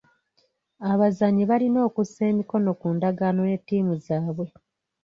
Abazannyi 0.91 1.43
balina 1.51 1.79
okussa 1.87 2.21
emikono 2.31 2.69
ku 2.79 2.87
ndagaano 2.95 3.41
ne 3.45 3.57
ttiimu 3.61 3.93
zaabwe. 4.05 4.47